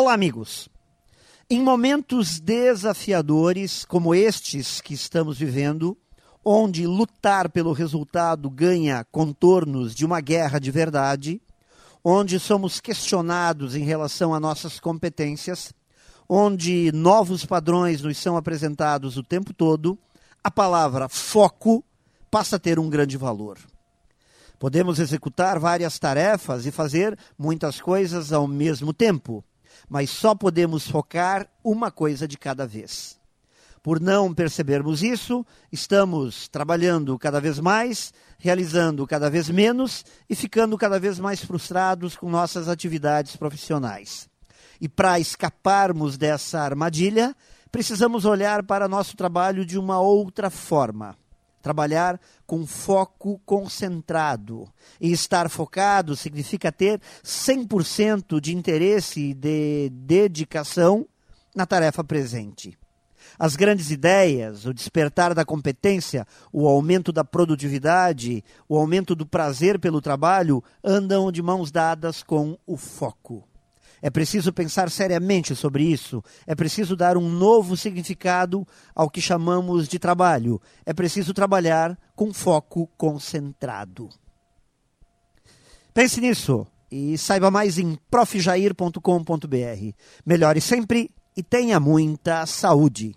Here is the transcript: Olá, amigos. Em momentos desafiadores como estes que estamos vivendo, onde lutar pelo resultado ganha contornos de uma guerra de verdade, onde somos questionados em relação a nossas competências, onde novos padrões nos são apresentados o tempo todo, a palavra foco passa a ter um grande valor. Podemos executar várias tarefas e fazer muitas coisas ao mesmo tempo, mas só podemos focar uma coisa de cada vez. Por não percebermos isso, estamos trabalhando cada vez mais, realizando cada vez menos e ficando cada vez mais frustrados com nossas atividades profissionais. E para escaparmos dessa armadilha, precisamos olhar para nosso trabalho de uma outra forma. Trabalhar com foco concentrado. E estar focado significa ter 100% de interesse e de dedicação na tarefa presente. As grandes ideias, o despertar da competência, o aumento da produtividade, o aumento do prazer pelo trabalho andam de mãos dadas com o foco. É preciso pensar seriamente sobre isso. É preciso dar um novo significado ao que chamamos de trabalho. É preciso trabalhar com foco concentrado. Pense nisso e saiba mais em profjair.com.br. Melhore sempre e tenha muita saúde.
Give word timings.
Olá, 0.00 0.12
amigos. 0.12 0.68
Em 1.50 1.60
momentos 1.60 2.38
desafiadores 2.38 3.84
como 3.84 4.14
estes 4.14 4.80
que 4.80 4.94
estamos 4.94 5.38
vivendo, 5.38 5.98
onde 6.44 6.86
lutar 6.86 7.50
pelo 7.50 7.72
resultado 7.72 8.48
ganha 8.48 9.04
contornos 9.10 9.96
de 9.96 10.06
uma 10.06 10.20
guerra 10.20 10.60
de 10.60 10.70
verdade, 10.70 11.42
onde 12.04 12.38
somos 12.38 12.80
questionados 12.80 13.74
em 13.74 13.82
relação 13.82 14.32
a 14.32 14.38
nossas 14.38 14.78
competências, 14.78 15.74
onde 16.28 16.92
novos 16.92 17.44
padrões 17.44 18.00
nos 18.00 18.18
são 18.18 18.36
apresentados 18.36 19.16
o 19.16 19.24
tempo 19.24 19.52
todo, 19.52 19.98
a 20.44 20.50
palavra 20.50 21.08
foco 21.08 21.84
passa 22.30 22.54
a 22.54 22.60
ter 22.60 22.78
um 22.78 22.88
grande 22.88 23.16
valor. 23.16 23.58
Podemos 24.60 25.00
executar 25.00 25.58
várias 25.58 25.98
tarefas 25.98 26.66
e 26.66 26.70
fazer 26.70 27.18
muitas 27.36 27.80
coisas 27.80 28.32
ao 28.32 28.46
mesmo 28.46 28.92
tempo, 28.92 29.44
mas 29.88 30.10
só 30.10 30.34
podemos 30.34 30.88
focar 30.88 31.48
uma 31.62 31.90
coisa 31.90 32.26
de 32.26 32.38
cada 32.38 32.66
vez. 32.66 33.18
Por 33.82 34.00
não 34.00 34.34
percebermos 34.34 35.02
isso, 35.02 35.46
estamos 35.70 36.48
trabalhando 36.48 37.18
cada 37.18 37.40
vez 37.40 37.60
mais, 37.60 38.12
realizando 38.38 39.06
cada 39.06 39.30
vez 39.30 39.48
menos 39.48 40.04
e 40.28 40.34
ficando 40.34 40.76
cada 40.76 40.98
vez 40.98 41.18
mais 41.18 41.44
frustrados 41.44 42.16
com 42.16 42.28
nossas 42.28 42.68
atividades 42.68 43.36
profissionais. 43.36 44.28
E 44.80 44.88
para 44.88 45.18
escaparmos 45.18 46.16
dessa 46.16 46.60
armadilha, 46.60 47.34
precisamos 47.70 48.24
olhar 48.24 48.62
para 48.62 48.88
nosso 48.88 49.16
trabalho 49.16 49.64
de 49.64 49.78
uma 49.78 50.00
outra 50.00 50.50
forma. 50.50 51.16
Trabalhar 51.68 52.18
com 52.46 52.66
foco 52.66 53.38
concentrado. 53.44 54.66
E 54.98 55.12
estar 55.12 55.50
focado 55.50 56.16
significa 56.16 56.72
ter 56.72 56.98
100% 57.22 58.40
de 58.40 58.56
interesse 58.56 59.20
e 59.20 59.34
de 59.34 59.90
dedicação 59.90 61.06
na 61.54 61.66
tarefa 61.66 62.02
presente. 62.02 62.74
As 63.38 63.54
grandes 63.54 63.90
ideias, 63.90 64.64
o 64.64 64.72
despertar 64.72 65.34
da 65.34 65.44
competência, 65.44 66.26
o 66.50 66.66
aumento 66.66 67.12
da 67.12 67.22
produtividade, 67.22 68.42
o 68.66 68.78
aumento 68.78 69.14
do 69.14 69.26
prazer 69.26 69.78
pelo 69.78 70.00
trabalho 70.00 70.64
andam 70.82 71.30
de 71.30 71.42
mãos 71.42 71.70
dadas 71.70 72.22
com 72.22 72.56
o 72.66 72.78
foco. 72.78 73.47
É 74.00 74.10
preciso 74.10 74.52
pensar 74.52 74.90
seriamente 74.90 75.54
sobre 75.54 75.84
isso. 75.84 76.22
É 76.46 76.54
preciso 76.54 76.96
dar 76.96 77.16
um 77.16 77.28
novo 77.28 77.76
significado 77.76 78.66
ao 78.94 79.10
que 79.10 79.20
chamamos 79.20 79.88
de 79.88 79.98
trabalho. 79.98 80.60
É 80.86 80.92
preciso 80.92 81.34
trabalhar 81.34 81.98
com 82.14 82.32
foco 82.32 82.88
concentrado. 82.96 84.08
Pense 85.92 86.20
nisso 86.20 86.66
e 86.90 87.18
saiba 87.18 87.50
mais 87.50 87.78
em 87.78 87.98
profjair.com.br. 88.10 89.92
Melhore 90.24 90.60
sempre 90.60 91.10
e 91.36 91.42
tenha 91.42 91.78
muita 91.78 92.46
saúde. 92.46 93.14